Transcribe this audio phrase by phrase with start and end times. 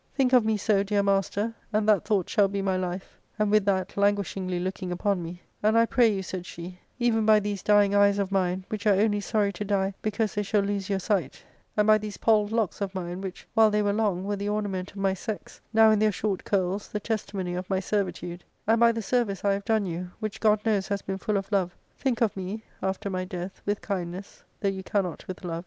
[0.15, 3.51] Think of me so, dear master, and that thought shall be my life ;* and
[3.51, 6.99] with that langui shingly looking upon me, * and I pray you,' said she, *
[6.99, 10.41] even by these dying eyes of mine, which are only sorry to die because they
[10.41, 11.43] shall lose your sight,
[11.77, 14.89] and by these polled locks of mine, which, while they were long, were the ornament
[14.89, 18.91] of my sex, now in their short curls, the testimony of my servitude; and by
[18.91, 22.21] the service \ have done you, which God knows has been full of love, think
[22.21, 25.59] of mfe after my death w^^h kindness, though you cannot with love.